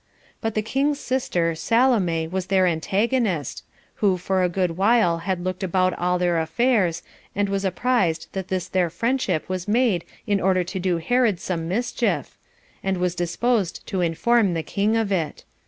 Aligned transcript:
But 0.41 0.55
the 0.55 0.63
king's 0.63 0.99
sister 0.99 1.53
[Salome] 1.53 2.27
was 2.29 2.47
their 2.47 2.65
antagonist, 2.65 3.63
who 3.97 4.17
for 4.17 4.41
a 4.41 4.49
good 4.49 4.75
while 4.75 5.19
had 5.19 5.43
looked 5.43 5.61
about 5.61 5.93
all 5.93 6.17
their 6.17 6.39
affairs, 6.39 7.03
and 7.35 7.47
was 7.47 7.63
apprized 7.63 8.25
that 8.33 8.47
this 8.47 8.67
their 8.67 8.89
friendship 8.89 9.47
was 9.47 9.67
made 9.67 10.03
in 10.25 10.41
order 10.41 10.63
to 10.63 10.79
do 10.79 10.97
Herod 10.97 11.39
some 11.39 11.67
mischief, 11.67 12.35
and 12.83 12.97
was 12.97 13.13
disposed 13.13 13.85
to 13.89 14.01
inform 14.01 14.55
the 14.55 14.63
king 14.63 14.97
of 14.97 15.11
it. 15.11 15.43